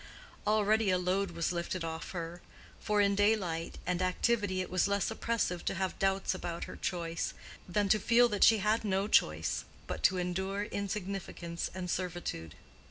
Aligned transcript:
Already 0.47 0.89
a 0.89 0.97
load 0.97 1.29
was 1.29 1.51
lifted 1.51 1.83
off 1.83 2.09
her; 2.09 2.41
for 2.79 3.01
in 3.01 3.13
daylight 3.13 3.77
and 3.85 4.01
activity 4.01 4.59
it 4.59 4.71
was 4.71 4.87
less 4.87 5.11
oppressive 5.11 5.63
to 5.65 5.75
have 5.75 5.99
doubts 5.99 6.33
about 6.33 6.63
her 6.63 6.75
choice, 6.75 7.35
than 7.69 7.87
to 7.89 7.99
feel 7.99 8.27
that 8.29 8.43
she 8.43 8.57
had 8.57 8.83
no 8.83 9.07
choice 9.07 9.63
but 9.85 10.01
to 10.01 10.17
endure 10.17 10.63
insignificance 10.63 11.69
and 11.75 11.87
servitude. 11.91 12.55